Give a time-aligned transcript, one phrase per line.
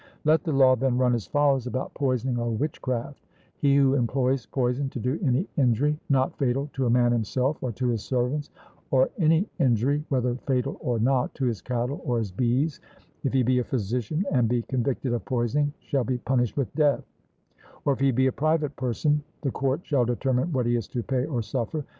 [0.25, 3.23] Let the law, then, run as follows about poisoning or witchcraft:
[3.59, 7.71] He who employs poison to do any injury, not fatal, to a man himself, or
[7.73, 8.49] to his servants,
[8.89, 12.79] or any injury, whether fatal or not, to his cattle or his bees,
[13.23, 17.03] if he be a physician, and be convicted of poisoning, shall be punished with death;
[17.85, 21.03] or if he be a private person, the court shall determine what he is to
[21.03, 21.85] pay or suffer.